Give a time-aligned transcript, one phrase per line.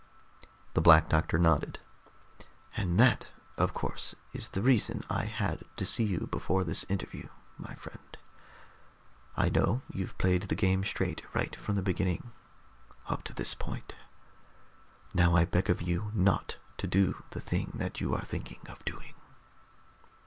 [0.73, 1.77] The Black Doctor nodded.
[2.75, 7.27] "And that, of course, is the reason I had to see you before this interview,
[7.59, 8.17] my friend.
[9.37, 12.31] I know you've played the game straight right from the beginning,
[13.09, 13.93] up to this point.
[15.13, 18.83] Now I beg of you not to do the thing that you are thinking of
[18.83, 19.13] doing."